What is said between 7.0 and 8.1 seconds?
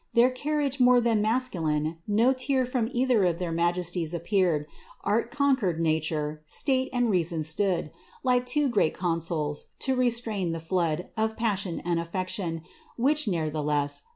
reason stood,